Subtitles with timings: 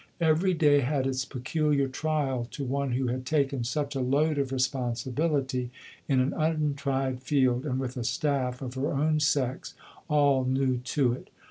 [0.19, 4.51] Every day had its peculiar trial to one who had taken such a load of
[4.51, 5.69] responsibility,
[6.07, 9.75] in an untried field, and with a staff of her own sex,
[10.07, 11.29] all new to it.